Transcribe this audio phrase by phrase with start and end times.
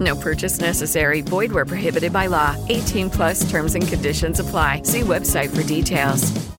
[0.00, 1.20] No purchase necessary.
[1.20, 2.56] Void where prohibited by law.
[2.68, 4.82] 18 plus terms and conditions apply.
[4.82, 6.50] See website for details.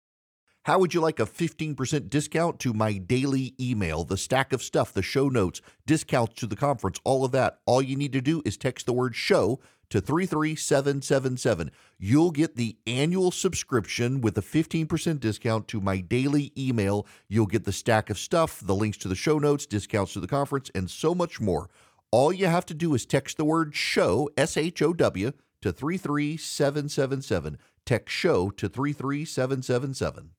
[0.66, 4.94] How would you like a 15% discount to my daily email, the stack of stuff,
[4.94, 7.62] the show notes, discounts to the conference, all of that?
[7.66, 11.72] All you need to do is text the word show to 33777.
[11.98, 17.08] You'll get the annual subscription with a 15% discount to my daily email.
[17.28, 20.28] You'll get the stack of stuff, the links to the show notes, discounts to the
[20.28, 21.70] conference, and so much more.
[22.14, 25.72] All you have to do is text the word show, S H O W, to
[25.72, 27.58] 33777.
[27.86, 30.32] Text show to 33777.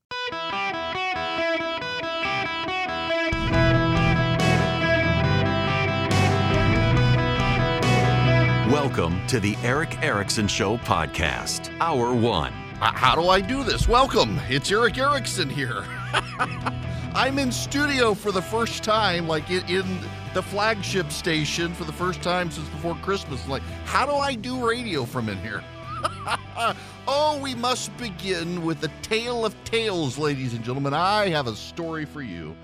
[8.70, 12.52] Welcome to the Erick Erickson Show podcast, Hour One.
[12.80, 13.88] How do I do this?
[13.88, 14.38] Welcome.
[14.50, 15.86] It's Erick Erickson here.
[17.14, 20.00] I'm in studio for the first time, like in,
[20.32, 23.46] the flagship station for the first time since before Christmas.
[23.46, 25.62] Like, how do I do radio from in here?
[27.06, 30.94] oh, we must begin with the tale of tales, ladies and gentlemen.
[30.94, 32.56] I have a story for you.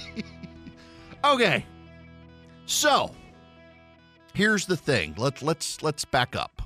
[1.24, 1.66] okay.
[2.64, 3.14] So,
[4.32, 5.14] here's the thing.
[5.18, 6.62] Let's let's let's back up.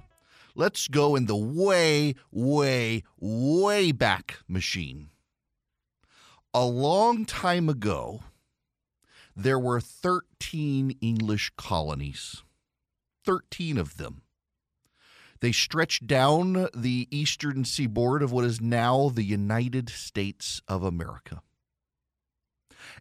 [0.54, 5.08] Let's go in the way, way, way back machine.
[6.54, 8.20] A long time ago,
[9.34, 12.42] there were 13 English colonies.
[13.24, 14.22] 13 of them.
[15.40, 21.42] They stretched down the eastern seaboard of what is now the United States of America.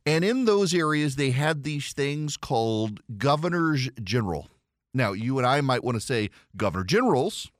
[0.05, 4.47] And in those areas, they had these things called governors general.
[4.93, 7.51] Now, you and I might want to say governor generals,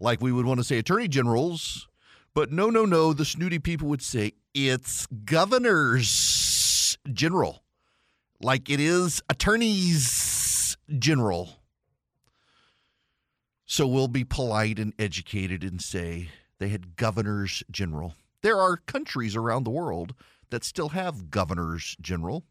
[0.00, 1.87] like we would want to say attorney generals,
[2.38, 3.12] but no, no, no.
[3.12, 7.64] The snooty people would say it's governors general,
[8.40, 11.58] like it is attorneys general.
[13.66, 16.28] So we'll be polite and educated and say
[16.60, 18.14] they had governors general.
[18.42, 20.14] There are countries around the world
[20.50, 22.44] that still have governors general.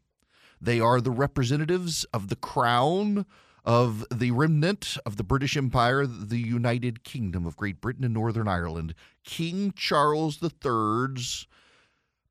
[0.60, 3.24] They are the representatives of the crown
[3.68, 8.48] of the remnant of the British Empire, the United Kingdom of Great Britain and Northern
[8.48, 8.94] Ireland.
[9.24, 11.46] King Charles III's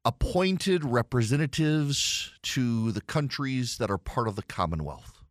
[0.03, 5.22] appointed representatives to the countries that are part of the Commonwealth,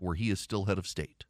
[0.00, 1.24] where he is still head of state.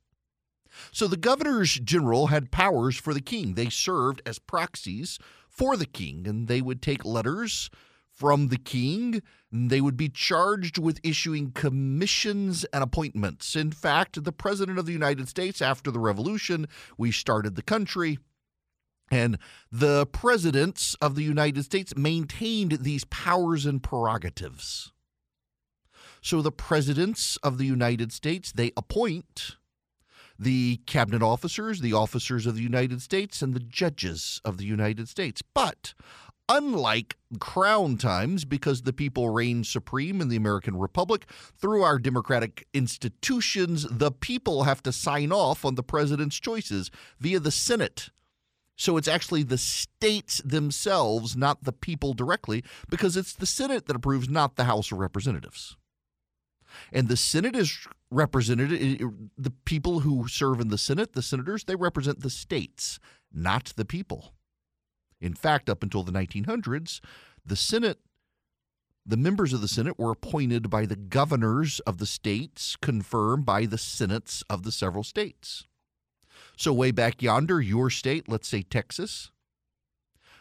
[0.90, 3.54] So the governors general had powers for the king.
[3.54, 5.18] They served as proxies
[5.50, 7.68] for the king, and they would take letters
[8.16, 9.22] from the king.
[9.52, 13.54] They would be charged with issuing commissions and appointments.
[13.54, 16.66] In fact, the president of the United States, after the revolution,
[16.98, 18.18] we started the country.
[19.10, 19.38] And
[19.70, 24.92] the presidents of the United States maintained these powers and prerogatives.
[26.20, 29.56] So the presidents of the United States, they appoint
[30.38, 35.08] the cabinet officers, the officers of the United States, and the judges of the United
[35.08, 35.40] States.
[35.54, 35.94] But
[36.48, 41.26] unlike crown times, because the people reign supreme in the American Republic,
[41.56, 47.40] through our democratic institutions, the people have to sign off on the president's choices via
[47.40, 48.10] the Senate.
[48.76, 53.96] So it's actually the states themselves, not the people directly, because it's the Senate that
[53.96, 55.76] approves, not the House of Representatives.
[56.92, 59.00] And the Senate is represented,
[59.36, 63.00] the people who serve in the Senate, the senators, they represent the states,
[63.32, 64.34] not the people.
[65.20, 67.00] In fact, up until the 1900s,
[67.44, 67.98] the Senate,
[69.04, 73.66] the members of the Senate were appointed by the governors of the states, confirmed by
[73.66, 75.64] the senates of the several states.
[76.56, 79.30] So, way back yonder, your state, let's say Texas,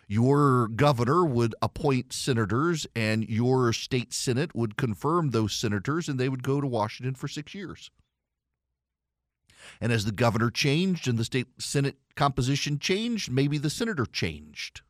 [0.08, 6.30] your governor would appoint senators, and your state senate would confirm those senators, and they
[6.30, 7.92] would go to Washington for six years.
[9.82, 14.82] And as the governor changed and the state senate composition changed, maybe the senator changed.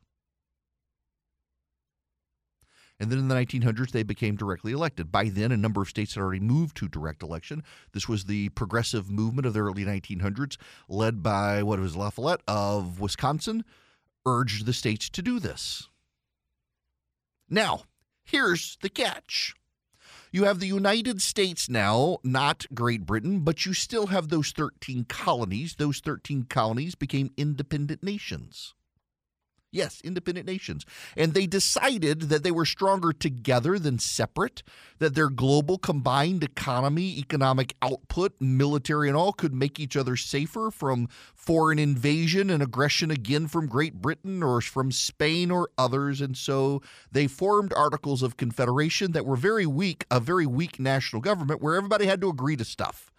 [3.00, 5.12] And then in the 1900s, they became directly elected.
[5.12, 7.63] By then, a number of states had already moved to direct election.
[7.92, 10.56] This was the progressive movement of the early 1900s,
[10.88, 13.66] led by what was La Follette of Wisconsin,
[14.25, 15.89] urged the states to do this.
[17.50, 17.83] Now,
[18.24, 19.56] here's the catch.
[20.35, 25.05] You have the United States now, not Great Britain, but you still have those 13
[25.05, 25.75] colonies.
[25.75, 28.73] Those 13 colonies became independent nations.
[29.75, 30.86] Yes, independent nations.
[31.18, 34.63] And they decided that they were stronger together than separate,
[35.00, 40.72] that their global combined economy, economic output, military, and all could make each other safer
[40.72, 46.21] from foreign invasion and aggression again from Great Britain or from Spain or others.
[46.21, 46.81] And so
[47.12, 51.75] they formed Articles of Confederation that were very weak, a very weak national government where
[51.75, 53.12] everybody had to agree to stuff.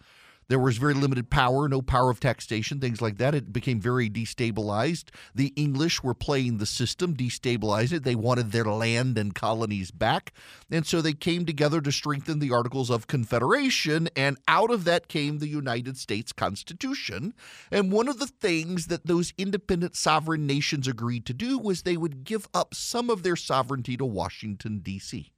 [0.49, 3.35] There was very limited power, no power of taxation, things like that.
[3.35, 5.09] It became very destabilized.
[5.35, 8.03] The English were playing the system, destabilized it.
[8.03, 10.31] They wanted their land and colonies back.
[10.71, 14.07] And so they came together to strengthen the Articles of Confederation.
[14.15, 17.33] And out of that came the United States Constitution.
[17.69, 21.97] And one of the things that those independent sovereign nations agreed to do was they
[21.97, 25.33] would give up some of their sovereignty to Washington, D.C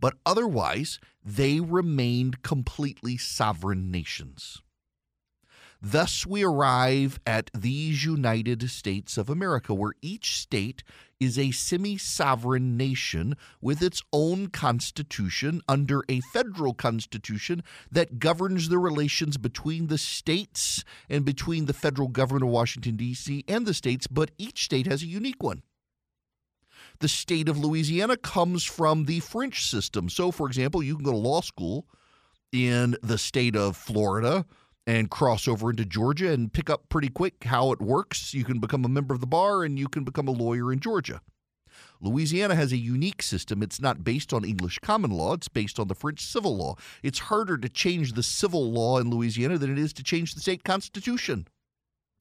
[0.00, 4.62] but otherwise they remained completely sovereign nations.
[5.82, 10.82] Thus, we arrive at these United States of America, where each state
[11.20, 18.68] is a semi sovereign nation with its own constitution under a federal constitution that governs
[18.68, 23.74] the relations between the states and between the federal government of Washington, D.C., and the
[23.74, 25.62] states, but each state has a unique one
[27.00, 30.08] the state of Louisiana comes from the French system.
[30.08, 31.86] So, for example, you can go to law school
[32.52, 34.44] in the state of Florida
[34.86, 38.32] and cross over into Georgia and pick up pretty quick how it works.
[38.32, 40.80] You can become a member of the bar and you can become a lawyer in
[40.80, 41.20] Georgia.
[42.00, 43.62] Louisiana has a unique system.
[43.62, 46.76] It's not based on English common law, it's based on the French civil law.
[47.02, 50.40] It's harder to change the civil law in Louisiana than it is to change the
[50.40, 51.48] state constitution.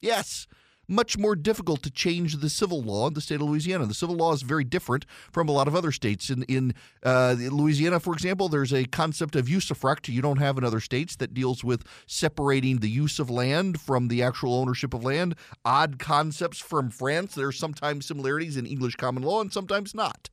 [0.01, 0.47] Yes,
[0.87, 3.85] much more difficult to change the civil law in the state of Louisiana.
[3.85, 6.29] The civil law is very different from a lot of other states.
[6.29, 6.73] In in
[7.03, 11.15] uh, Louisiana, for example, there's a concept of usufruct you don't have in other states
[11.17, 15.35] that deals with separating the use of land from the actual ownership of land.
[15.63, 17.35] Odd concepts from France.
[17.35, 20.29] There are sometimes similarities in English common law and sometimes not.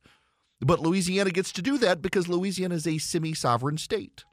[0.61, 4.23] But Louisiana gets to do that because Louisiana is a semi sovereign state.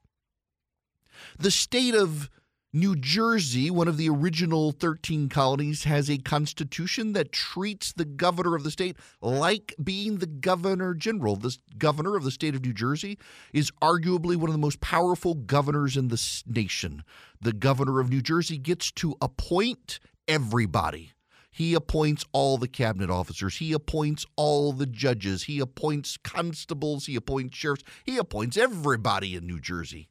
[1.38, 2.31] The state of
[2.72, 8.55] New Jersey, one of the original 13 colonies, has a constitution that treats the governor
[8.55, 11.34] of the state like being the governor general.
[11.34, 13.19] The governor of the state of New Jersey
[13.52, 17.02] is arguably one of the most powerful governors in the nation.
[17.40, 21.11] The governor of New Jersey gets to appoint everybody.
[21.50, 23.56] He appoints all the cabinet officers.
[23.56, 25.43] He appoints all the judges.
[25.43, 27.06] He appoints constables.
[27.06, 27.82] He appoints sheriffs.
[28.05, 30.08] He appoints everybody in New Jersey.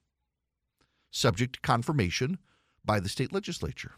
[1.09, 2.38] Subject to confirmation
[2.89, 3.91] by the state legislature.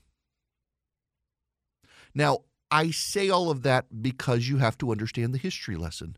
[2.14, 2.40] Now,
[2.70, 6.18] I say all of that because you have to understand the history lesson.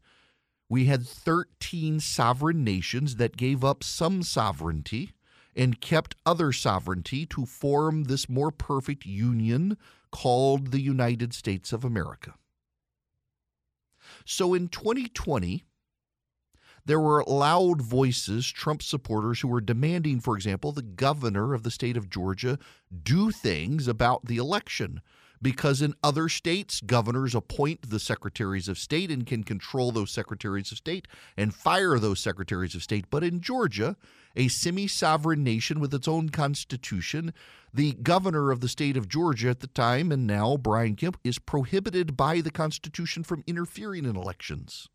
[0.70, 5.12] We had 13 sovereign nations that gave up some sovereignty
[5.56, 9.78] and kept other sovereignty to form this more perfect union
[10.12, 12.34] called the United States of America.
[14.26, 15.64] So in 2020,
[16.86, 21.72] there were loud voices, Trump supporters, who were demanding, for example, the governor of the
[21.72, 22.60] state of Georgia
[23.04, 25.02] do things about the election.
[25.42, 30.72] Because in other states, governors appoint the secretaries of state and can control those secretaries
[30.72, 33.10] of state and fire those secretaries of state.
[33.10, 33.98] But in Georgia,
[34.38, 37.34] a semi sovereign nation with its own constitution,
[37.74, 41.40] the governor of the state of Georgia at the time and now, Brian Kemp, is
[41.40, 44.88] prohibited by the Constitution from interfering in elections.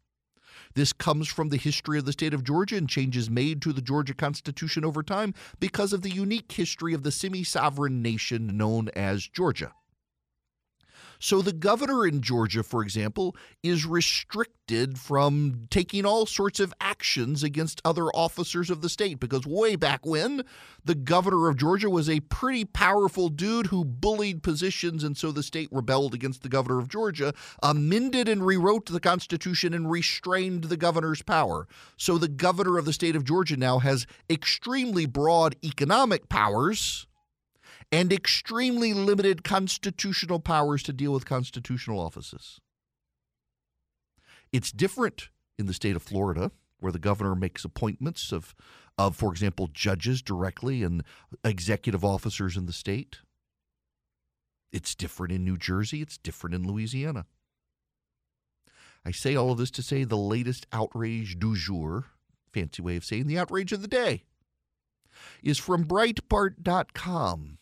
[0.74, 3.82] This comes from the history of the state of Georgia and changes made to the
[3.82, 8.88] Georgia Constitution over time because of the unique history of the semi sovereign nation known
[8.90, 9.72] as Georgia.
[11.18, 17.42] So the governor in Georgia, for example, is restricted from taking all sorts of actions
[17.42, 20.44] against other officers of the state because way back when,
[20.84, 25.42] the governor of Georgia was a pretty powerful dude who bullied positions, and so the
[25.42, 30.76] state rebelled against the governor of Georgia, amended and rewrote the Constitution, and restrained the
[30.76, 31.66] governor's power.
[31.96, 37.07] So the governor of the state of Georgia now has extremely broad economic powers
[37.90, 42.61] and extremely limited constitutional powers to deal with constitutional offices.
[44.52, 45.28] It's different
[45.59, 48.54] in the state of Florida, where the governor makes appointments of,
[48.97, 51.02] of for example, judges directly and
[51.45, 53.18] executive officers in the state.
[54.73, 57.26] It's different in New Jersey, it's different in Louisiana.
[59.04, 62.07] I say all of this to say the latest outrage du jour,
[62.52, 64.25] fancy way of saying the outrage of the day,
[65.42, 67.57] is from Breitbart.com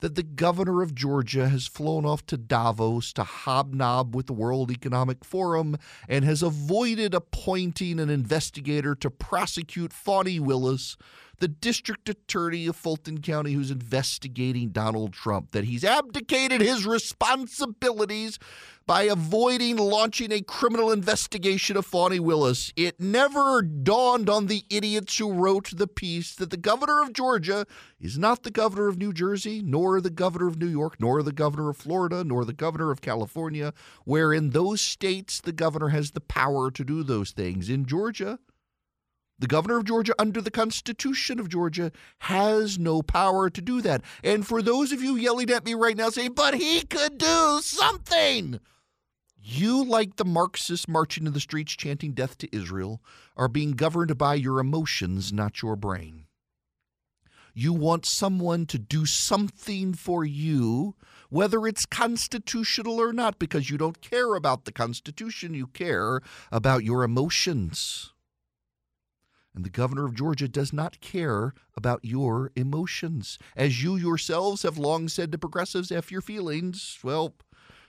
[0.00, 4.70] that the governor of Georgia has flown off to Davos to hobnob with the World
[4.70, 5.76] Economic Forum
[6.08, 10.96] and has avoided appointing an investigator to prosecute Fani Willis,
[11.38, 18.38] the district attorney of Fulton County who's investigating Donald Trump, that he's abdicated his responsibilities
[18.86, 22.72] by avoiding launching a criminal investigation of Fani Willis.
[22.76, 27.66] It never dawned on the idiots who wrote the piece that the governor of Georgia
[28.00, 31.32] is not the governor of New Jersey, nor the governor of New York, nor the
[31.32, 33.74] governor of Florida, nor the governor of California,
[34.04, 37.68] where in those states the governor has the power to do those things.
[37.68, 38.38] In Georgia,
[39.38, 44.02] the governor of Georgia, under the Constitution of Georgia, has no power to do that.
[44.24, 47.60] And for those of you yelling at me right now saying, but he could do
[47.62, 48.60] something,
[49.38, 53.02] you, like the Marxists marching in the streets chanting death to Israel,
[53.36, 56.24] are being governed by your emotions, not your brain.
[57.52, 60.94] You want someone to do something for you,
[61.30, 66.84] whether it's constitutional or not, because you don't care about the Constitution, you care about
[66.84, 68.12] your emotions.
[69.56, 73.38] And the governor of Georgia does not care about your emotions.
[73.56, 77.34] As you yourselves have long said to progressives, F your feelings, well,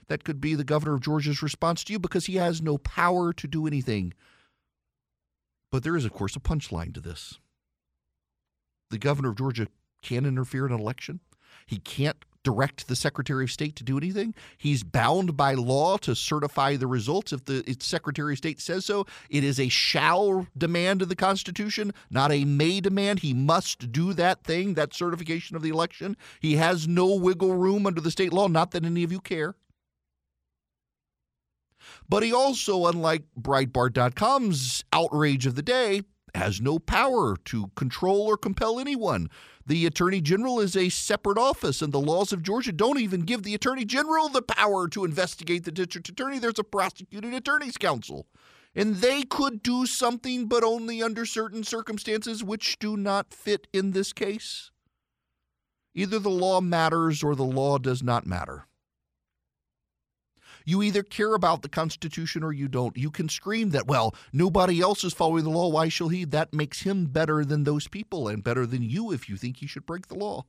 [0.08, 3.34] that could be the governor of Georgia's response to you because he has no power
[3.34, 4.14] to do anything.
[5.70, 7.38] But there is, of course, a punchline to this.
[8.88, 9.68] The governor of Georgia
[10.00, 11.20] can't interfere in an election.
[11.66, 14.34] He can't direct the Secretary of State to do anything.
[14.56, 18.84] He's bound by law to certify the results if the if Secretary of State says
[18.84, 19.06] so.
[19.28, 23.20] It is a shall demand of the Constitution, not a may demand.
[23.20, 26.16] He must do that thing, that certification of the election.
[26.40, 29.54] He has no wiggle room under the state law, not that any of you care.
[32.08, 36.02] But he also, unlike Breitbart.com's outrage of the day,
[36.34, 39.28] has no power to control or compel anyone.
[39.66, 43.42] The Attorney General is a separate office, and the laws of Georgia don't even give
[43.42, 46.38] the Attorney General the power to investigate the district attorney.
[46.38, 48.26] There's a prosecuting attorney's council.
[48.74, 53.90] And they could do something, but only under certain circumstances which do not fit in
[53.90, 54.70] this case.
[55.94, 58.67] Either the law matters or the law does not matter.
[60.68, 62.94] You either care about the Constitution or you don't.
[62.94, 65.68] You can scream that, well, nobody else is following the law.
[65.68, 66.26] Why shall he?
[66.26, 69.66] That makes him better than those people and better than you if you think he
[69.66, 70.44] should break the law.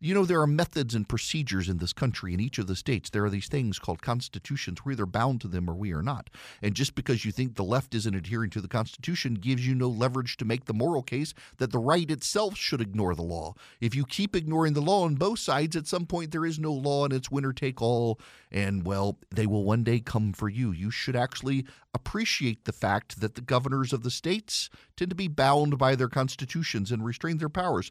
[0.00, 3.08] You know, there are methods and procedures in this country, in each of the states.
[3.08, 4.84] There are these things called constitutions.
[4.84, 6.28] We're either bound to them or we are not.
[6.60, 9.88] And just because you think the left isn't adhering to the Constitution gives you no
[9.88, 13.54] leverage to make the moral case that the right itself should ignore the law.
[13.80, 16.72] If you keep ignoring the law on both sides, at some point there is no
[16.72, 18.20] law and it's winner take all.
[18.50, 20.72] And, well, they will one day come for you.
[20.72, 25.28] You should actually appreciate the fact that the governors of the states tend to be
[25.28, 27.90] bound by their constitutions and restrain their powers.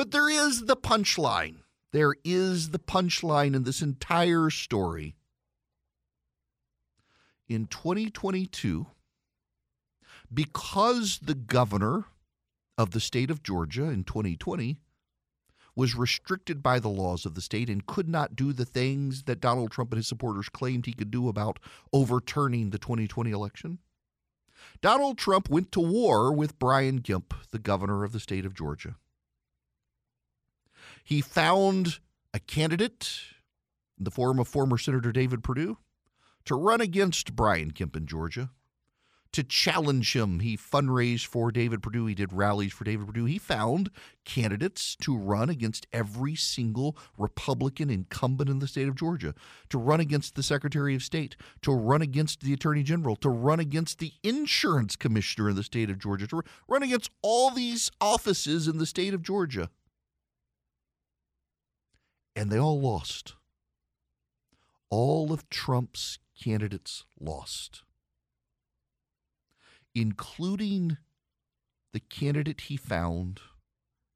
[0.00, 1.56] But there is the punchline.
[1.92, 5.14] There is the punchline in this entire story.
[7.50, 8.86] In 2022,
[10.32, 12.06] because the governor
[12.78, 14.78] of the state of Georgia in 2020
[15.76, 19.42] was restricted by the laws of the state and could not do the things that
[19.42, 21.58] Donald Trump and his supporters claimed he could do about
[21.92, 23.80] overturning the 2020 election.
[24.80, 28.96] Donald Trump went to war with Brian Kemp, the governor of the state of Georgia.
[31.04, 31.98] He found
[32.32, 33.20] a candidate
[33.98, 35.78] in the form of former Senator David Perdue
[36.44, 38.50] to run against Brian Kemp in Georgia,
[39.32, 40.40] to challenge him.
[40.40, 42.06] He fundraised for David Perdue.
[42.06, 43.26] He did rallies for David Perdue.
[43.26, 43.90] He found
[44.24, 49.34] candidates to run against every single Republican incumbent in the state of Georgia,
[49.68, 53.60] to run against the Secretary of State, to run against the Attorney General, to run
[53.60, 58.66] against the insurance commissioner in the state of Georgia, to run against all these offices
[58.66, 59.70] in the state of Georgia
[62.40, 63.34] and they all lost.
[64.88, 67.82] All of Trump's candidates lost,
[69.94, 70.96] including
[71.92, 73.40] the candidate he found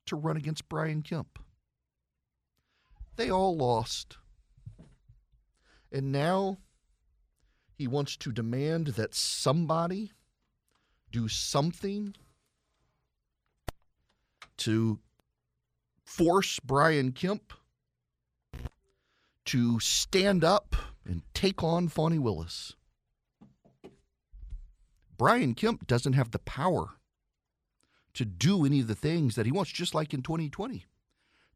[0.07, 1.39] to run against Brian Kemp.
[3.17, 4.17] They all lost.
[5.93, 6.61] And now
[7.75, 10.13] he wants to demand that somebody
[11.13, 12.15] do something
[14.57, 14.99] to
[16.07, 17.53] force Brian Kemp
[19.47, 22.75] to stand up and take on Fani Willis.
[25.17, 26.95] Brian Kemp doesn't have the power
[28.15, 30.87] to do any of the things that he wants, just like in 2020.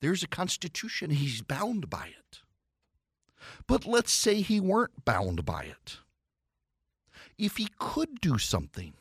[0.01, 2.41] There's a constitution, he's bound by it.
[3.67, 5.99] But let's say he weren't bound by it.
[7.37, 8.95] If he could do something,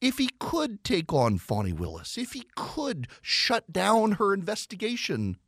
[0.00, 5.38] if he could take on Fani Willis, if he could shut down her investigation,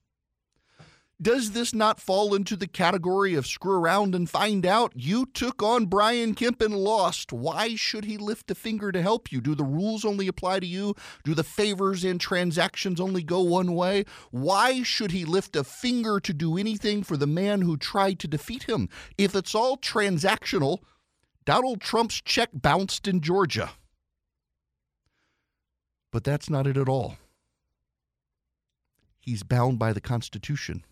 [1.20, 4.92] Does this not fall into the category of screw around and find out?
[4.94, 7.32] You took on Brian Kemp and lost.
[7.32, 9.40] Why should he lift a finger to help you?
[9.40, 10.94] Do the rules only apply to you?
[11.24, 14.04] Do the favors and transactions only go one way?
[14.30, 18.28] Why should he lift a finger to do anything for the man who tried to
[18.28, 18.90] defeat him?
[19.16, 20.80] If it's all transactional,
[21.46, 23.70] Donald Trump's check bounced in Georgia.
[26.12, 27.16] But that's not it at all.
[29.18, 30.84] He's bound by the Constitution.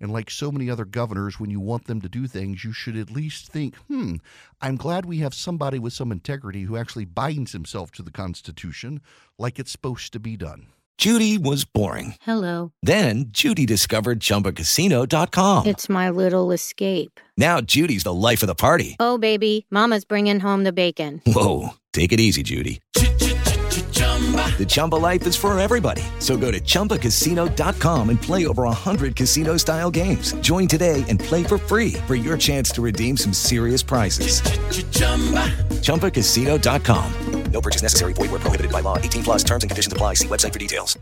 [0.00, 2.96] And like so many other governors, when you want them to do things, you should
[2.96, 4.16] at least think, hmm,
[4.60, 9.00] I'm glad we have somebody with some integrity who actually binds himself to the Constitution
[9.38, 10.66] like it's supposed to be done.
[10.96, 12.14] Judy was boring.
[12.20, 12.72] Hello.
[12.82, 15.66] Then Judy discovered ChumbaCasino.com.
[15.66, 17.18] It's my little escape.
[17.36, 18.96] Now Judy's the life of the party.
[19.00, 21.20] Oh, baby, Mama's bringing home the bacon.
[21.26, 22.80] Whoa, take it easy, Judy.
[24.58, 26.02] The Chumba life is for everybody.
[26.20, 30.32] So go to ChumbaCasino.com and play over 100 casino style games.
[30.34, 34.40] Join today and play for free for your chance to redeem some serious prizes.
[35.82, 37.12] ChumbaCasino.com.
[37.50, 38.12] No purchase necessary.
[38.14, 38.98] Void where prohibited by law.
[38.98, 40.14] 18 plus terms and conditions apply.
[40.14, 40.98] See website for details.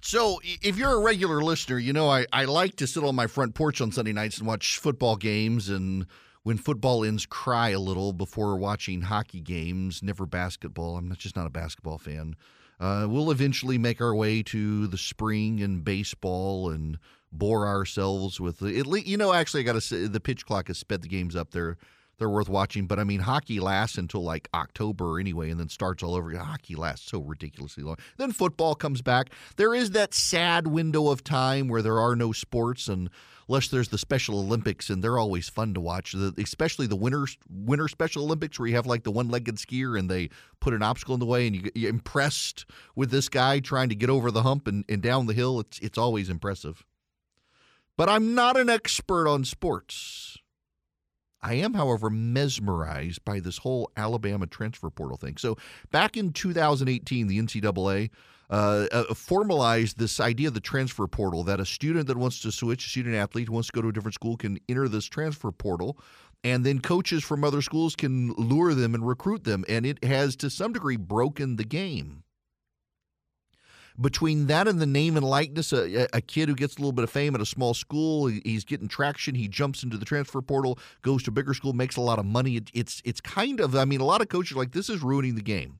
[0.00, 3.26] So, if you're a regular listener, you know I, I like to sit on my
[3.26, 6.06] front porch on Sunday nights and watch football games and
[6.48, 10.96] when football ends, cry a little before watching hockey games, never basketball.
[10.96, 12.36] I'm just not a basketball fan.
[12.80, 16.98] Uh, we'll eventually make our way to the spring and baseball and
[17.30, 20.68] bore ourselves with at least, you know, actually, I got to say the pitch clock
[20.68, 21.76] has sped the games up there.
[22.18, 26.02] They're worth watching, but I mean, hockey lasts until like October anyway, and then starts
[26.02, 26.36] all over.
[26.36, 27.96] Hockey lasts so ridiculously long.
[28.16, 29.30] Then football comes back.
[29.56, 33.08] There is that sad window of time where there are no sports, and
[33.48, 36.10] unless there's the Special Olympics, and they're always fun to watch.
[36.12, 40.10] The, especially the winter winter Special Olympics, where you have like the one-legged skier and
[40.10, 43.90] they put an obstacle in the way, and you, you're impressed with this guy trying
[43.90, 45.60] to get over the hump and, and down the hill.
[45.60, 46.84] It's it's always impressive.
[47.96, 50.38] But I'm not an expert on sports.
[51.42, 55.36] I am, however, mesmerized by this whole Alabama transfer portal thing.
[55.36, 55.56] So
[55.90, 58.10] back in 2018, the NCAA
[58.50, 62.50] uh, uh, formalized this idea of the transfer portal that a student that wants to
[62.50, 65.04] switch, a student athlete who wants to go to a different school, can enter this
[65.04, 65.98] transfer portal.
[66.44, 69.64] And then coaches from other schools can lure them and recruit them.
[69.68, 72.22] And it has, to some degree, broken the game
[74.00, 77.02] between that and the name and likeness, a, a, kid who gets a little bit
[77.02, 79.34] of fame at a small school, he's getting traction.
[79.34, 82.56] He jumps into the transfer portal, goes to bigger school, makes a lot of money.
[82.56, 85.02] It, it's it's kind of, I mean, a lot of coaches are like this is
[85.02, 85.78] ruining the game.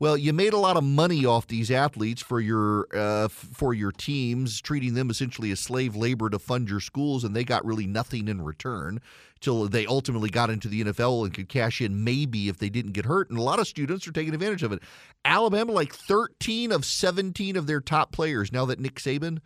[0.00, 3.90] Well, you made a lot of money off these athletes for your uh, for your
[3.90, 7.86] teams, treating them essentially as slave labor to fund your schools, and they got really
[7.86, 9.00] nothing in return
[9.40, 12.92] till they ultimately got into the NFL and could cash in maybe if they didn't
[12.92, 13.28] get hurt.
[13.28, 14.82] And a lot of students are taking advantage of it.
[15.24, 19.40] Alabama, like 13 of 17 of their top players, now that Nick Saban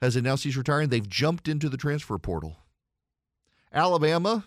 [0.00, 2.58] has announced he's retiring, they've jumped into the transfer portal.
[3.72, 4.44] Alabama,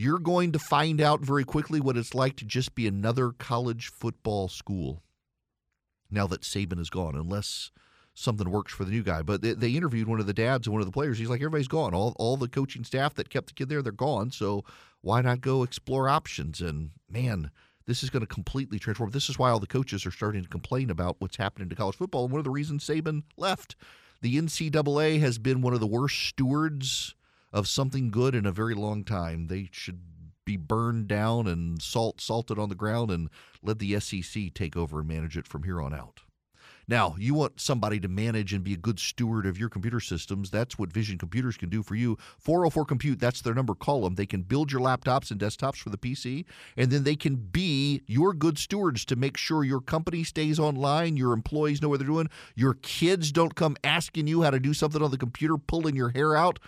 [0.00, 3.88] you're going to find out very quickly what it's like to just be another college
[3.88, 5.02] football school
[6.10, 7.70] now that Saban is gone, unless
[8.14, 9.20] something works for the new guy.
[9.20, 11.18] But they, they, interviewed one of the dads and one of the players.
[11.18, 11.92] He's like, everybody's gone.
[11.92, 14.30] All, all the coaching staff that kept the kid there, they're gone.
[14.30, 14.64] So
[15.02, 16.62] why not go explore options?
[16.62, 17.50] And man,
[17.84, 19.10] this is going to completely transform.
[19.10, 21.96] This is why all the coaches are starting to complain about what's happening to college
[21.96, 22.24] football.
[22.24, 23.76] And one of the reasons Saban left.
[24.22, 27.14] The NCAA has been one of the worst stewards
[27.52, 29.46] of something good in a very long time.
[29.46, 30.00] They should
[30.44, 33.28] be burned down and salt salted on the ground and
[33.62, 36.20] let the SEC take over and manage it from here on out.
[36.90, 40.50] Now, you want somebody to manage and be a good steward of your computer systems.
[40.50, 42.18] That's what Vision Computers can do for you.
[42.40, 43.76] 404 Compute, that's their number.
[43.76, 44.16] Call them.
[44.16, 48.02] They can build your laptops and desktops for the PC, and then they can be
[48.08, 52.08] your good stewards to make sure your company stays online, your employees know what they're
[52.08, 55.94] doing, your kids don't come asking you how to do something on the computer, pulling
[55.94, 56.58] your hair out.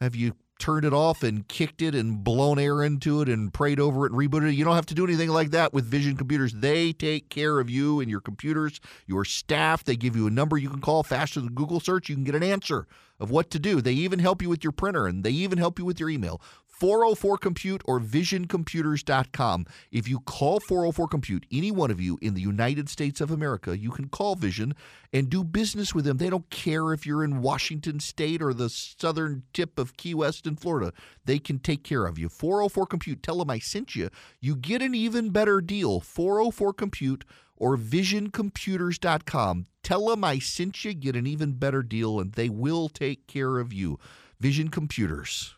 [0.00, 3.80] Have you turned it off and kicked it and blown air into it and prayed
[3.80, 4.54] over it and rebooted it?
[4.54, 6.52] You don't have to do anything like that with Vision Computers.
[6.52, 9.82] They take care of you and your computers, your staff.
[9.82, 12.08] They give you a number you can call faster than Google search.
[12.08, 12.86] You can get an answer
[13.18, 13.80] of what to do.
[13.80, 16.40] They even help you with your printer and they even help you with your email.
[16.78, 19.66] 404 Compute or visioncomputers.com.
[19.90, 23.76] If you call 404 Compute, any one of you in the United States of America,
[23.76, 24.74] you can call Vision
[25.12, 26.18] and do business with them.
[26.18, 30.46] They don't care if you're in Washington State or the southern tip of Key West
[30.46, 30.92] in Florida.
[31.24, 32.28] They can take care of you.
[32.28, 34.10] 404 Compute, tell them I sent you.
[34.40, 36.00] You get an even better deal.
[36.00, 37.24] 404 Compute
[37.56, 39.66] or visioncomputers.com.
[39.82, 43.58] Tell them I sent you, get an even better deal, and they will take care
[43.58, 43.98] of you.
[44.38, 45.57] Vision Computers.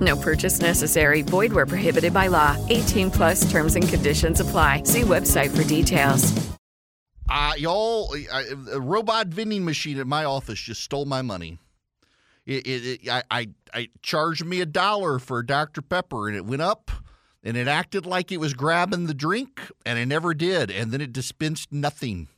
[0.00, 1.22] No purchase necessary.
[1.22, 2.56] Void where prohibited by law.
[2.70, 4.84] 18 plus terms and conditions apply.
[4.84, 6.32] See website for details.
[7.28, 11.58] Uh, y'all, I, a robot vending machine at my office just stole my money.
[12.46, 15.80] It, it, it I, I, I charged me a dollar for Dr.
[15.80, 16.90] Pepper, and it went up,
[17.42, 20.70] and it acted like it was grabbing the drink, and it never did.
[20.70, 22.28] And then it dispensed nothing.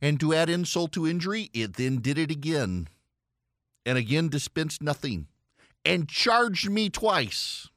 [0.00, 2.88] And to add insult to injury, it then did it again,
[3.86, 5.28] and again dispensed nothing,
[5.84, 7.68] and charged me twice.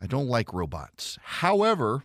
[0.00, 1.18] I don't like robots.
[1.22, 2.04] However,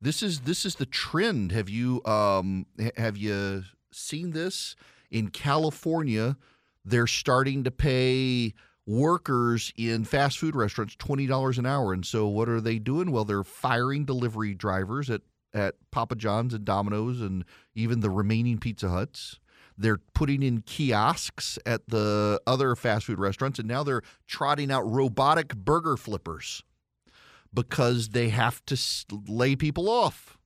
[0.00, 1.52] this is this is the trend.
[1.52, 4.76] Have you um have you seen this
[5.10, 6.36] in California?
[6.84, 8.54] They're starting to pay
[8.86, 13.10] workers in fast food restaurants twenty dollars an hour, and so what are they doing?
[13.10, 18.58] Well, they're firing delivery drivers at at Papa John's and Domino's and even the remaining
[18.58, 19.40] Pizza Huts.
[19.78, 24.82] They're putting in kiosks at the other fast food restaurants, and now they're trotting out
[24.82, 26.62] robotic burger flippers
[27.52, 28.76] because they have to
[29.28, 30.38] lay people off.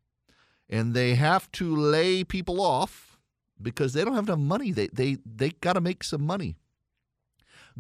[0.68, 3.18] And they have to lay people off
[3.60, 4.70] because they don't have enough money.
[4.70, 6.56] They they they got to make some money.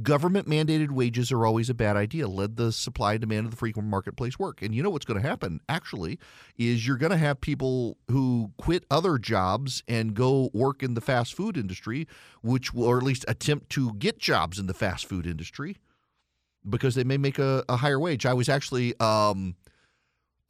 [0.02, 2.28] Government mandated wages are always a bad idea.
[2.28, 4.62] Let the supply and demand of the free marketplace work.
[4.62, 6.18] And you know what's going to happen, actually,
[6.56, 11.00] is you're going to have people who quit other jobs and go work in the
[11.00, 12.06] fast food industry,
[12.42, 15.76] which will, or at least attempt to get jobs in the fast food industry
[16.68, 18.26] because they may make a, a higher wage.
[18.26, 19.56] I was actually um,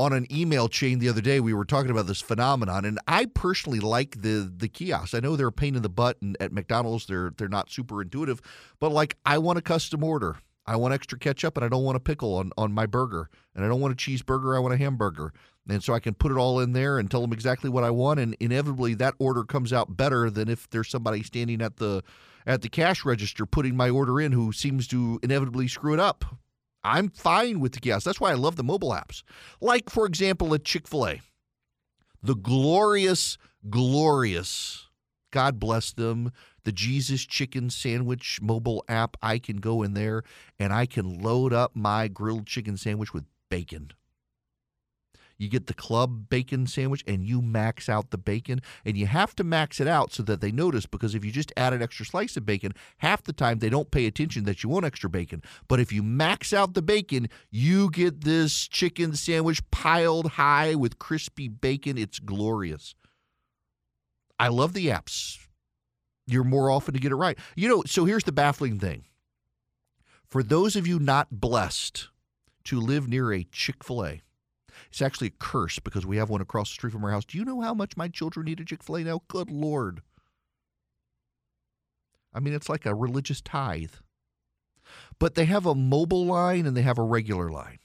[0.00, 1.40] on an email chain the other day.
[1.40, 5.12] We were talking about this phenomenon, and I personally like the the kiosks.
[5.12, 8.00] I know they're a pain in the butt, and at McDonald's they're they're not super
[8.00, 8.40] intuitive,
[8.78, 10.38] but like I want a custom order.
[10.66, 13.62] I want extra ketchup, and I don't want a pickle on on my burger, and
[13.62, 14.56] I don't want a cheeseburger.
[14.56, 15.34] I want a hamburger.
[15.68, 17.90] And so I can put it all in there and tell them exactly what I
[17.90, 22.02] want, and inevitably that order comes out better than if there's somebody standing at the
[22.46, 26.24] at the cash register putting my order in who seems to inevitably screw it up.
[26.82, 28.04] I'm fine with the kiosk.
[28.04, 29.22] That's why I love the mobile apps.
[29.60, 31.20] Like, for example, at Chick fil A,
[32.22, 33.38] the glorious,
[33.68, 34.88] glorious,
[35.30, 36.32] God bless them,
[36.64, 39.16] the Jesus Chicken Sandwich mobile app.
[39.22, 40.22] I can go in there
[40.58, 43.92] and I can load up my grilled chicken sandwich with bacon.
[45.40, 48.60] You get the club bacon sandwich and you max out the bacon.
[48.84, 51.50] And you have to max it out so that they notice because if you just
[51.56, 54.68] add an extra slice of bacon, half the time they don't pay attention that you
[54.68, 55.42] want extra bacon.
[55.66, 60.98] But if you max out the bacon, you get this chicken sandwich piled high with
[60.98, 61.96] crispy bacon.
[61.96, 62.94] It's glorious.
[64.38, 65.38] I love the apps.
[66.26, 67.38] You're more often to get it right.
[67.56, 69.06] You know, so here's the baffling thing.
[70.28, 72.08] For those of you not blessed
[72.64, 74.20] to live near a Chick fil A,
[74.88, 77.24] it's actually a curse because we have one across the street from our house.
[77.24, 79.22] Do you know how much my children eat a Chick fil A now?
[79.28, 80.02] Good Lord.
[82.32, 83.94] I mean, it's like a religious tithe.
[85.18, 87.78] But they have a mobile line and they have a regular line.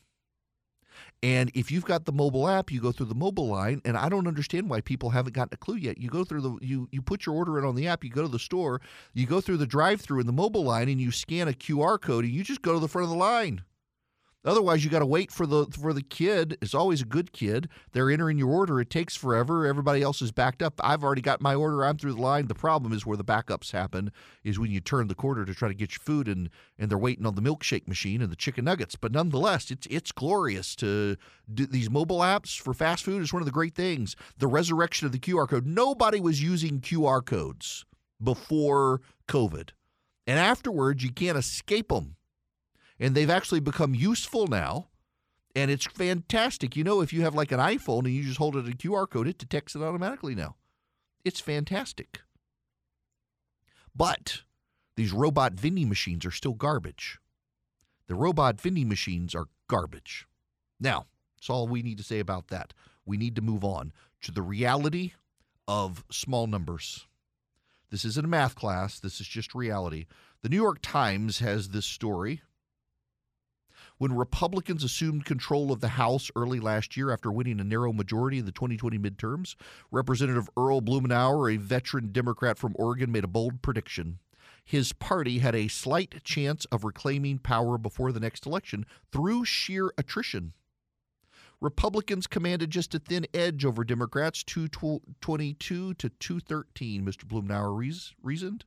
[1.23, 4.09] And if you've got the mobile app, you go through the mobile line, and I
[4.09, 5.97] don't understand why people haven't gotten a clue yet.
[5.97, 8.21] You go through the you you put your order in on the app, you go
[8.21, 8.81] to the store,
[9.13, 12.25] you go through the drive-through in the mobile line, and you scan a QR code,
[12.25, 13.63] and you just go to the front of the line.
[14.45, 16.55] Otherwise, you got to wait for the for the kid.
[16.61, 17.67] It's always a good kid.
[17.93, 18.79] They're entering your order.
[18.79, 19.65] It takes forever.
[19.65, 20.79] Everybody else is backed up.
[20.83, 21.83] I've already got my order.
[21.83, 22.45] I'm through the line.
[22.45, 24.11] The problem is where the backups happen
[24.43, 26.97] is when you turn the quarter to try to get your food and and they're
[26.97, 28.95] waiting on the milkshake machine and the chicken nuggets.
[28.95, 31.17] But nonetheless, it's it's glorious to
[31.51, 34.15] do these mobile apps for fast food is one of the great things.
[34.37, 35.65] The resurrection of the QR code.
[35.65, 37.83] Nobody was using QR codes
[38.23, 39.71] before COVID,
[40.27, 42.15] and afterwards you can't escape them
[42.99, 44.87] and they've actually become useful now.
[45.55, 46.75] And it's fantastic.
[46.75, 49.09] You know, if you have like an iPhone and you just hold it a QR
[49.09, 50.55] code, it detects it automatically now.
[51.23, 52.19] It's fantastic.
[53.95, 54.41] But
[54.97, 57.19] these robot vending machines are still garbage.
[58.07, 60.27] The robot vending machines are garbage.
[60.79, 61.05] Now,
[61.35, 62.73] that's all we need to say about that.
[63.05, 65.13] We need to move on to the reality
[65.67, 67.07] of small numbers.
[67.91, 70.05] This isn't a math class, this is just reality.
[70.41, 72.41] The New York Times has this story
[73.97, 78.39] when Republicans assumed control of the House early last year after winning a narrow majority
[78.39, 79.55] in the 2020 midterms,
[79.91, 84.19] Representative Earl Blumenauer, a veteran Democrat from Oregon, made a bold prediction.
[84.65, 89.93] His party had a slight chance of reclaiming power before the next election through sheer
[89.97, 90.53] attrition.
[91.61, 97.25] Republicans commanded just a thin edge over Democrats, 222 to 213, Mr.
[97.25, 98.65] Blumenauer reasoned.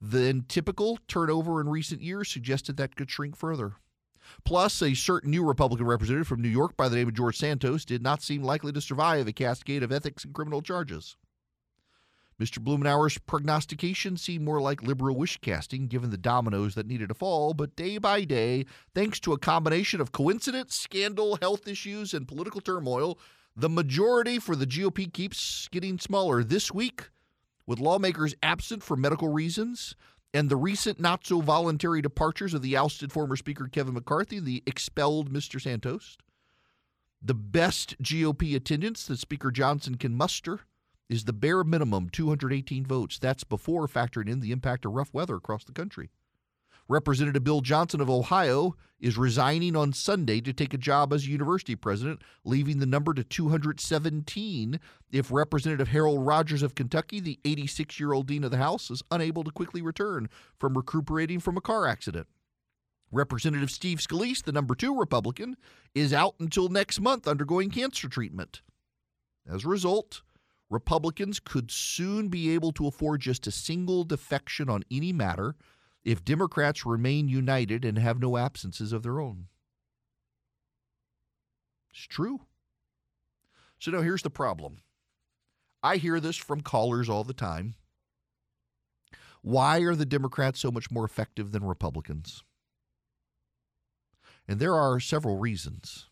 [0.00, 3.74] Then typical turnover in recent years suggested that could shrink further.
[4.44, 7.84] Plus, a certain new Republican representative from New York by the name of George Santos
[7.84, 11.16] did not seem likely to survive a cascade of ethics and criminal charges.
[12.40, 12.62] Mr.
[12.62, 17.52] Blumenauer's prognostication seemed more like liberal wish casting given the dominoes that needed to fall,
[17.52, 18.64] but day by day,
[18.94, 23.18] thanks to a combination of coincidence, scandal, health issues, and political turmoil,
[23.56, 26.44] the majority for the GOP keeps getting smaller.
[26.44, 27.10] This week,
[27.66, 29.96] with lawmakers absent for medical reasons,
[30.34, 34.62] and the recent not so voluntary departures of the ousted former Speaker Kevin McCarthy, the
[34.66, 35.60] expelled Mr.
[35.60, 36.18] Santos,
[37.20, 40.60] the best GOP attendance that Speaker Johnson can muster
[41.08, 43.18] is the bare minimum 218 votes.
[43.18, 46.10] That's before factoring in the impact of rough weather across the country.
[46.88, 51.76] Representative Bill Johnson of Ohio is resigning on Sunday to take a job as university
[51.76, 54.80] president, leaving the number to 217
[55.12, 59.02] if Representative Harold Rogers of Kentucky, the 86 year old dean of the House, is
[59.10, 62.26] unable to quickly return from recuperating from a car accident.
[63.10, 65.56] Representative Steve Scalise, the number two Republican,
[65.94, 68.62] is out until next month undergoing cancer treatment.
[69.46, 70.22] As a result,
[70.70, 75.54] Republicans could soon be able to afford just a single defection on any matter
[76.08, 79.44] if Democrats remain united and have no absences of their own.
[81.90, 82.46] It's true.
[83.78, 84.78] So now here's the problem.
[85.82, 87.74] I hear this from callers all the time.
[89.42, 92.42] Why are the Democrats so much more effective than Republicans?
[94.48, 96.08] And there are several reasons.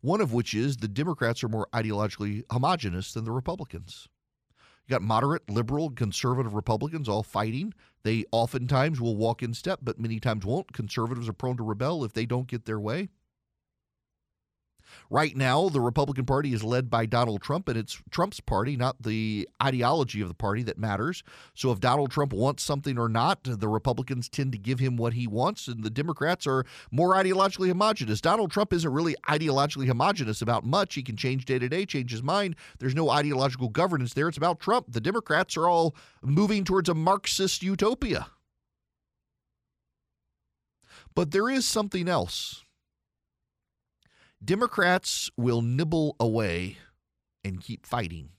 [0.00, 4.08] One of which is the Democrats are more ideologically homogenous than the Republicans.
[4.86, 7.72] You got moderate, liberal, conservative Republicans all fighting.
[8.02, 10.72] They oftentimes will walk in step, but many times won't.
[10.74, 13.08] Conservatives are prone to rebel if they don't get their way.
[15.10, 19.02] Right now, the Republican Party is led by Donald Trump, and it's Trump's party, not
[19.02, 21.22] the ideology of the party, that matters.
[21.54, 24.96] So if Donald Trump wants something or not, uh, the Republicans tend to give him
[24.96, 28.20] what he wants, and the Democrats are more ideologically homogenous.
[28.20, 30.94] Donald Trump isn't really ideologically homogenous about much.
[30.94, 32.56] He can change day to day, change his mind.
[32.78, 34.28] There's no ideological governance there.
[34.28, 34.86] It's about Trump.
[34.92, 38.28] The Democrats are all moving towards a Marxist utopia.
[41.14, 42.63] But there is something else
[44.44, 46.76] Democrats will nibble away
[47.42, 48.30] and keep fighting.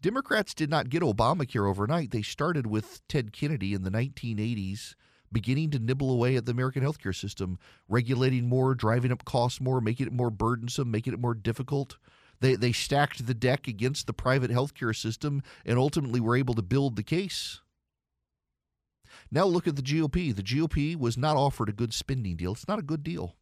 [0.00, 2.12] Democrats did not get Obamacare overnight.
[2.12, 4.94] They started with Ted Kennedy in the 1980s,
[5.32, 9.80] beginning to nibble away at the American healthcare system, regulating more, driving up costs more,
[9.80, 11.96] making it more burdensome, making it more difficult.
[12.40, 16.62] They, they stacked the deck against the private healthcare system and ultimately were able to
[16.62, 17.60] build the case.
[19.32, 20.36] Now look at the GOP.
[20.36, 22.52] The GOP was not offered a good spending deal.
[22.52, 23.34] It's not a good deal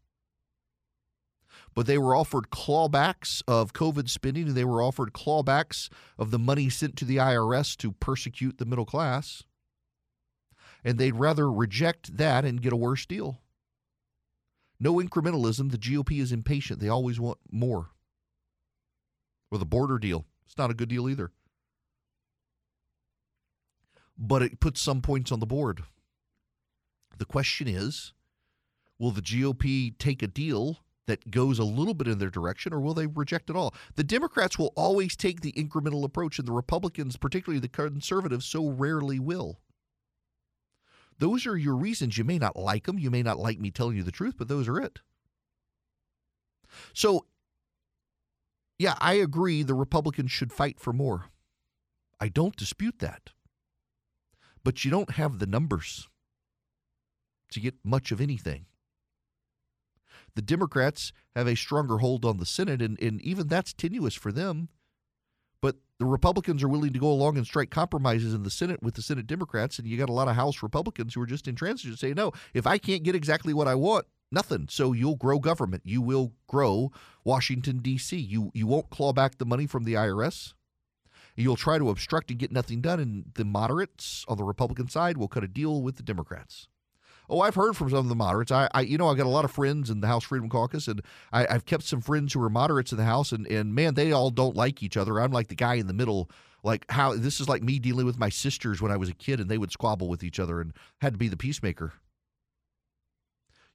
[1.74, 6.38] but they were offered clawbacks of COVID spending and they were offered clawbacks of the
[6.38, 9.44] money sent to the IRS to persecute the middle class.
[10.84, 13.40] And they'd rather reject that and get a worse deal.
[14.80, 15.70] No incrementalism.
[15.70, 16.80] The GOP is impatient.
[16.80, 17.90] They always want more.
[19.50, 20.26] Or the border deal.
[20.44, 21.30] It's not a good deal either.
[24.18, 25.84] But it puts some points on the board.
[27.16, 28.12] The question is
[28.98, 32.80] will the GOP take a deal that goes a little bit in their direction, or
[32.80, 33.74] will they reject it all?
[33.96, 38.68] The Democrats will always take the incremental approach, and the Republicans, particularly the conservatives, so
[38.68, 39.58] rarely will.
[41.18, 42.18] Those are your reasons.
[42.18, 42.98] You may not like them.
[42.98, 45.00] You may not like me telling you the truth, but those are it.
[46.94, 47.26] So,
[48.78, 51.26] yeah, I agree the Republicans should fight for more.
[52.20, 53.30] I don't dispute that.
[54.64, 56.08] But you don't have the numbers
[57.50, 58.66] to get much of anything
[60.34, 64.32] the Democrats have a stronger hold on the Senate, and, and even that's tenuous for
[64.32, 64.68] them.
[65.60, 68.94] But the Republicans are willing to go along and strike compromises in the Senate with
[68.94, 71.98] the Senate Democrats, and you got a lot of House Republicans who are just intransigent,
[71.98, 74.66] saying, no, if I can't get exactly what I want, nothing.
[74.70, 75.82] So you'll grow government.
[75.84, 76.90] You will grow
[77.24, 78.16] Washington D.C.
[78.16, 80.54] You you won't claw back the money from the IRS.
[81.36, 85.16] You'll try to obstruct and get nothing done, and the moderates on the Republican side
[85.16, 86.68] will cut a deal with the Democrats.
[87.32, 88.52] Oh, I've heard from some of the moderates.
[88.52, 90.86] I, I you know, I've got a lot of friends in the House Freedom Caucus,
[90.86, 91.00] and
[91.32, 94.12] I, have kept some friends who are moderates in the House, and and man, they
[94.12, 95.18] all don't like each other.
[95.18, 96.30] I'm like the guy in the middle.
[96.62, 99.40] Like how this is like me dealing with my sisters when I was a kid,
[99.40, 101.94] and they would squabble with each other, and had to be the peacemaker.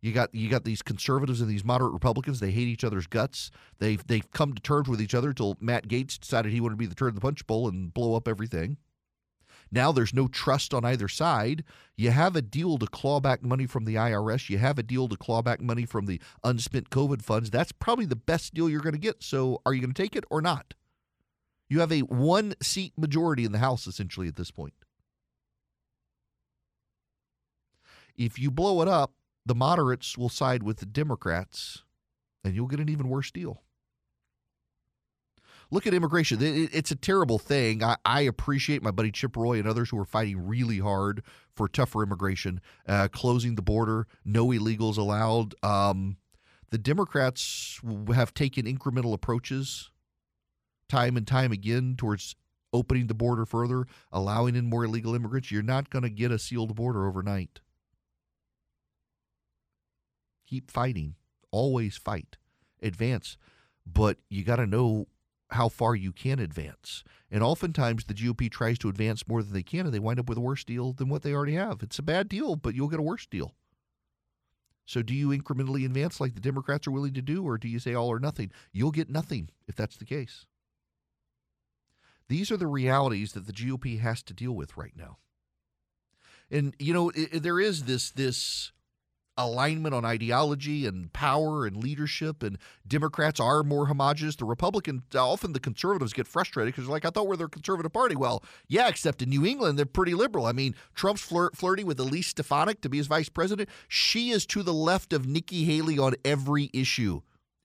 [0.02, 2.40] You got you got these conservatives and these moderate Republicans.
[2.40, 3.50] They hate each other's guts.
[3.80, 6.78] They've they've come to terms with each other until Matt Gaetz decided he wanted to
[6.78, 8.78] be the turn of the punch bowl and blow up everything.
[9.72, 11.64] Now there's no trust on either side.
[11.96, 14.50] You have a deal to claw back money from the IRS.
[14.50, 17.50] You have a deal to claw back money from the unspent COVID funds.
[17.50, 19.24] That's probably the best deal you're going to get.
[19.24, 20.74] So are you going to take it or not?
[21.70, 24.74] You have a one seat majority in the House essentially at this point.
[28.16, 29.14] If you blow it up,
[29.46, 31.84] the moderates will side with the Democrats
[32.44, 33.62] and you'll get an even worse deal.
[35.70, 36.40] Look at immigration.
[36.42, 37.84] It's a terrible thing.
[37.84, 41.68] I, I, appreciate my buddy Chip Roy and others who are fighting really hard for
[41.68, 45.56] tougher immigration, uh, closing the border, no illegals allowed.
[45.64, 46.18] Um,
[46.70, 47.82] the Democrats
[48.14, 49.92] have taken incremental approaches
[50.88, 52.36] time and time again towards
[52.74, 55.52] opening the border further, allowing in more illegal immigrants.
[55.52, 57.60] You're not going to get a sealed border overnight.
[60.48, 61.16] Keep fighting.
[61.52, 62.38] Always fight.
[62.82, 63.38] Advance.
[63.86, 65.08] But you got to know
[65.50, 67.04] how far you can advance.
[67.32, 70.30] And oftentimes the GOP tries to advance more than they can, and they wind up
[70.30, 71.82] with a worse deal than what they already have.
[71.82, 73.54] It's a bad deal, but you'll get a worse deal.
[74.86, 77.80] So do you incrementally advance like the Democrats are willing to do, or do you
[77.80, 78.52] say all or nothing?
[78.72, 80.46] You'll get nothing if that's the case.
[82.30, 85.18] These are the realities that the GOP has to deal with right now.
[86.50, 88.72] And you know, it, there is this this
[89.38, 94.36] alignment on ideology and power and leadership, and Democrats are more homogenous.
[94.36, 97.94] The Republicans, often the conservatives get frustrated because they're like, I thought we're the conservative
[97.94, 98.16] party.
[98.16, 100.46] Well, yeah, except in New England, they're pretty liberal.
[100.46, 103.70] I mean, Trump's flirt, flirting with Elise Stefanik to be his vice president.
[103.88, 107.22] She is to the left of Nikki Haley on every issue.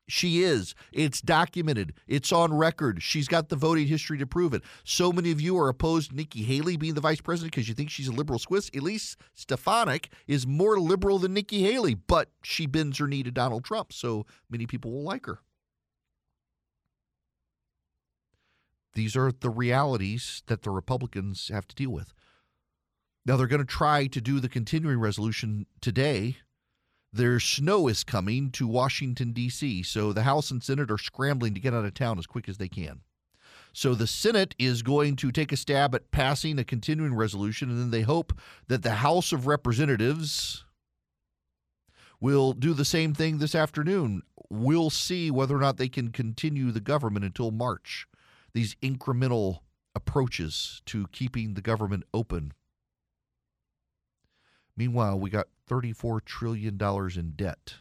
[0.08, 0.74] She is.
[0.92, 1.94] It's documented.
[2.06, 3.02] It's on record.
[3.02, 4.62] She's got the voting history to prove it.
[4.84, 7.74] So many of you are opposed to Nikki Haley being the vice president because you
[7.74, 8.70] think she's a liberal Swiss.
[8.74, 13.64] Elise Stefanik is more liberal than Nikki Haley, but she bends her knee to Donald
[13.64, 15.38] Trump, so many people will like her.
[18.94, 22.12] These are the realities that the Republicans have to deal with.
[23.24, 26.38] Now, they're going to try to do the continuing resolution today
[27.12, 31.60] there's snow is coming to Washington, D.C., so the House and Senate are scrambling to
[31.60, 33.00] get out of town as quick as they can.
[33.74, 37.78] So the Senate is going to take a stab at passing a continuing resolution, and
[37.78, 40.64] then they hope that the House of Representatives
[42.20, 44.22] will do the same thing this afternoon.
[44.48, 48.06] We'll see whether or not they can continue the government until March.
[48.54, 49.60] These incremental
[49.94, 52.52] approaches to keeping the government open.
[54.76, 57.74] Meanwhile, we got $34 trillion in debt.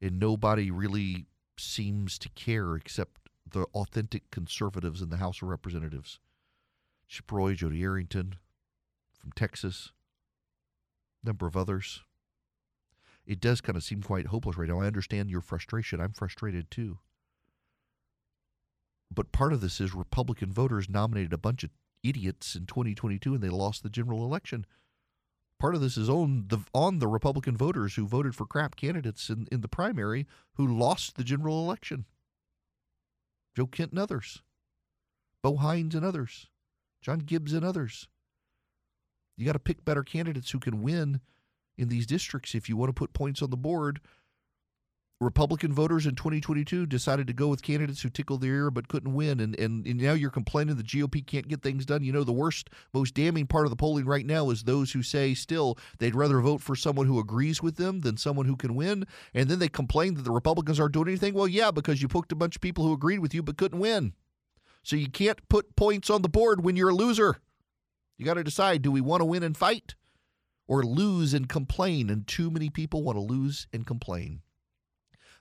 [0.00, 1.26] And nobody really
[1.58, 6.18] seems to care except the authentic conservatives in the House of Representatives.
[7.08, 8.36] Chip Roy, Jodey Arrington
[9.18, 9.92] from Texas,
[11.22, 12.02] a number of others.
[13.26, 14.80] It does kind of seem quite hopeless right now.
[14.80, 16.00] I understand your frustration.
[16.00, 16.98] I'm frustrated too.
[19.12, 21.70] But part of this is Republican voters nominated a bunch of
[22.04, 24.66] idiots in 2022 and they lost the general election
[25.64, 29.30] part of this is on the on the Republican voters who voted for crap candidates
[29.30, 32.04] in, in the primary who lost the general election.
[33.56, 34.42] Joe Kent and others,
[35.42, 36.48] Bo Hines and others,
[37.00, 38.08] John Gibbs and others.
[39.38, 41.20] You got to pick better candidates who can win
[41.78, 44.00] in these districts if you want to put points on the board
[45.20, 49.14] Republican voters in 2022 decided to go with candidates who tickled their ear but couldn't
[49.14, 49.38] win.
[49.40, 52.02] And, and, and, now you're complaining the GOP can't get things done.
[52.02, 55.02] You know, the worst, most damning part of the polling right now is those who
[55.02, 58.74] say still they'd rather vote for someone who agrees with them than someone who can
[58.74, 59.06] win.
[59.32, 61.34] And then they complain that the Republicans aren't doing anything.
[61.34, 63.78] Well, yeah, because you poked a bunch of people who agreed with you but couldn't
[63.78, 64.14] win.
[64.82, 67.36] So you can't put points on the board when you're a loser.
[68.18, 69.94] You got to decide do we want to win and fight
[70.66, 72.10] or lose and complain?
[72.10, 74.42] And too many people want to lose and complain.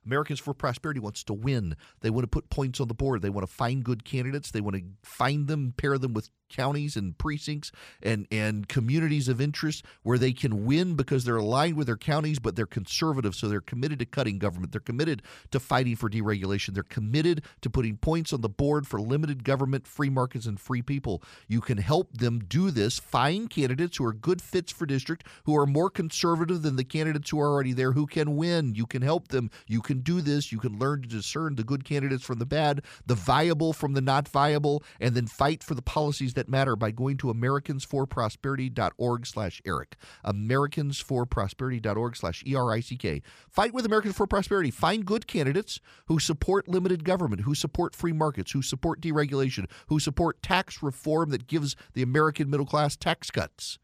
[0.05, 1.75] Americans for Prosperity wants to win.
[2.01, 3.21] They want to put points on the board.
[3.21, 4.51] They want to find good candidates.
[4.51, 9.41] They want to find them, pair them with counties and precincts and, and communities of
[9.41, 13.33] interest where they can win because they're aligned with their counties, but they're conservative.
[13.35, 14.71] So they're committed to cutting government.
[14.71, 16.73] They're committed to fighting for deregulation.
[16.73, 20.81] They're committed to putting points on the board for limited government, free markets, and free
[20.81, 21.23] people.
[21.47, 22.99] You can help them do this.
[22.99, 27.31] Find candidates who are good fits for district, who are more conservative than the candidates
[27.31, 28.75] who are already there, who can win.
[28.75, 29.49] You can help them.
[29.67, 30.51] You can do this.
[30.51, 34.01] You can learn to discern the good candidates from the bad, the viable from the
[34.01, 39.61] not viable, and then fight for the policies that matter by going to americansforprosperity.org slash
[39.65, 39.95] Erick.
[40.25, 42.43] Americansforprosperity.org slash.
[43.49, 44.71] Fight with Americans for Prosperity.
[44.71, 49.99] Find good candidates who support limited government, who support free markets, who support deregulation, who
[49.99, 53.79] support tax reform that gives the American middle class tax cuts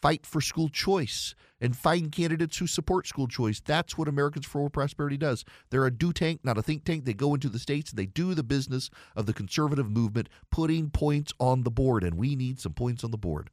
[0.00, 3.60] fight for school choice and find candidates who support school choice.
[3.60, 5.44] That's what Americans for Prosperity does.
[5.70, 7.04] They're a do tank, not a think tank.
[7.04, 10.90] They go into the states and they do the business of the conservative movement, putting
[10.90, 13.50] points on the board, and we need some points on the board.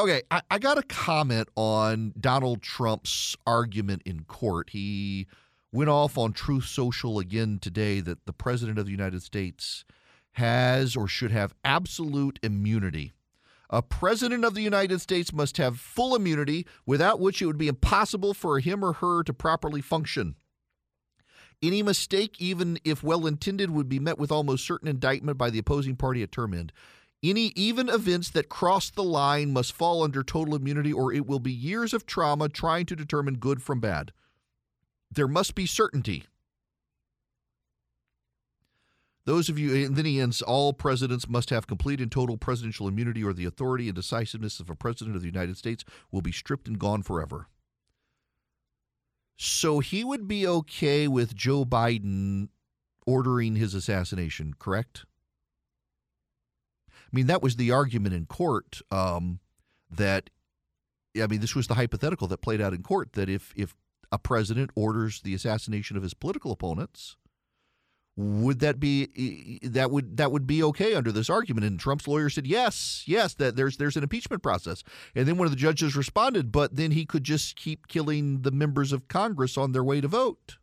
[0.00, 4.70] Okay, I, I got a comment on Donald Trump's argument in court.
[4.70, 5.26] He
[5.72, 9.84] went off on Truth Social again today that the President of the United States
[10.34, 13.12] has or should have absolute immunity.
[13.70, 17.68] A president of the United States must have full immunity, without which it would be
[17.68, 20.36] impossible for him or her to properly function.
[21.62, 25.58] Any mistake, even if well intended, would be met with almost certain indictment by the
[25.58, 26.72] opposing party at term end.
[27.22, 31.38] Any even events that cross the line must fall under total immunity, or it will
[31.38, 34.12] be years of trauma trying to determine good from bad.
[35.10, 36.24] There must be certainty.
[39.26, 42.86] Those of you, and then he ends, all presidents must have complete and total presidential
[42.86, 46.32] immunity, or the authority and decisiveness of a president of the United States will be
[46.32, 47.48] stripped and gone forever.
[49.36, 52.48] So he would be okay with Joe Biden
[53.06, 55.04] ordering his assassination, correct?
[56.88, 59.40] I mean, that was the argument in court um,
[59.90, 60.30] that,
[61.20, 63.74] I mean, this was the hypothetical that played out in court that if, if
[64.12, 67.16] a president orders the assassination of his political opponents,
[68.16, 71.66] would that be that would that would be okay under this argument?
[71.66, 74.84] And Trump's lawyer said yes yes that there's there's an impeachment process.
[75.14, 78.52] And then one of the judges responded but then he could just keep killing the
[78.52, 80.58] members of Congress on their way to vote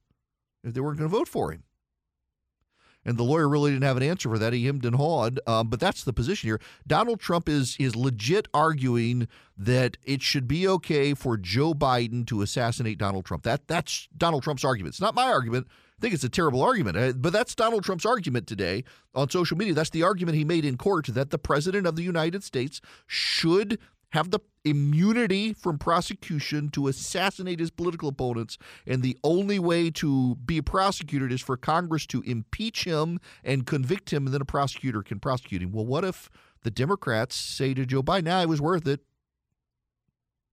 [0.64, 1.64] if they weren't going to vote for him
[3.06, 4.54] and the lawyer really didn't have an answer for that.
[4.54, 5.40] He hemmed and hawed.
[5.48, 6.60] Um, but that's the position here.
[6.86, 9.28] Donald Trump is is legit arguing
[9.58, 13.44] that it should be okay for Joe Biden to assassinate Donald Trump.
[13.44, 14.94] That that's Donald Trump's argument.
[14.94, 15.68] It's not my argument.
[15.70, 18.84] I think it's a terrible argument, uh, but that's Donald Trump's argument today
[19.14, 19.76] on social media.
[19.76, 23.78] That's the argument he made in court that the president of the United States should
[24.12, 28.58] have the immunity from prosecution to assassinate his political opponents.
[28.86, 34.12] And the only way to be prosecuted is for Congress to impeach him and convict
[34.12, 35.72] him, and then a prosecutor can prosecute him.
[35.72, 36.30] Well, what if
[36.64, 39.02] the Democrats say to Joe Biden, nah, it was worth it?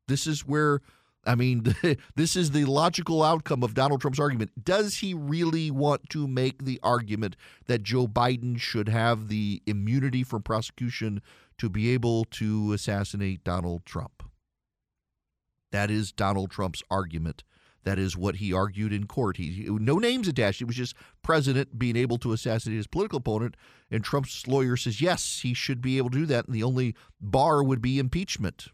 [0.06, 0.80] This is where
[1.26, 1.74] I mean,
[2.16, 4.64] this is the logical outcome of Donald Trump's argument.
[4.64, 7.36] Does he really want to make the argument
[7.66, 11.20] that Joe Biden should have the immunity from prosecution
[11.58, 14.22] to be able to assassinate Donald Trump?
[15.70, 17.44] That is Donald Trump's argument.
[17.84, 19.36] That is what he argued in court.
[19.36, 20.60] He no names attached.
[20.60, 23.56] It was just president being able to assassinate his political opponent,
[23.90, 26.94] and Trump's lawyer says yes, he should be able to do that, and the only
[27.20, 28.68] bar would be impeachment.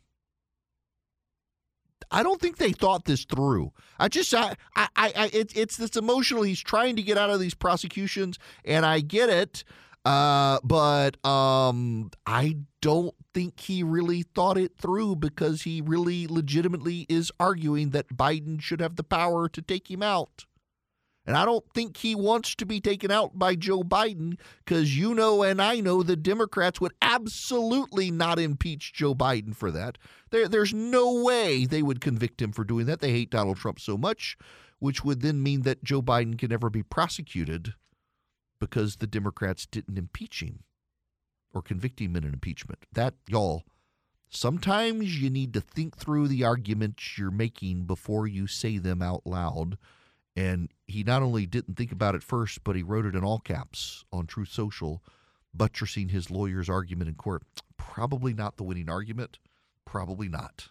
[2.11, 3.73] I don't think they thought this through.
[3.99, 6.43] I just, I, I, I it, it's this emotional.
[6.43, 9.65] He's trying to get out of these prosecutions, and I get it.
[10.05, 17.07] Uh, but um, I don't think he really thought it through because he really legitimately
[17.09, 20.45] is arguing that Biden should have the power to take him out.
[21.27, 25.15] And I don't think he wants to be taken out by Joe Biden because you
[25.15, 29.97] know and I know the Democrats would absolutely not impeach Joe Biden for that.
[30.31, 33.01] There, there's no way they would convict him for doing that.
[33.01, 34.37] They hate Donald Trump so much,
[34.81, 37.73] which would then mean that Joe Biden can never be prosecuted
[38.65, 40.61] because the Democrats didn't impeach him
[41.53, 42.87] or convict him in an impeachment.
[42.93, 43.65] That, y'all,
[44.31, 49.27] sometimes you need to think through the arguments you're making before you say them out
[49.27, 49.77] loud
[50.35, 53.39] and he not only didn't think about it first, but he wrote it in all
[53.39, 55.03] caps on Truth Social,
[55.53, 57.43] buttressing his lawyer's argument in court.
[57.77, 59.39] Probably not the winning argument.
[59.85, 60.71] Probably not.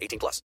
[0.00, 0.40] 18 plus.